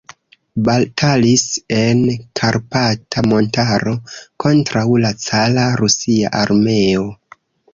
Batalis 0.67 1.43
en 1.79 2.01
Karpata 2.39 3.25
montaro 3.33 3.95
kontraŭ 4.45 4.87
la 5.05 5.13
cara 5.27 5.69
rusia 5.83 6.33
armeo. 6.45 7.07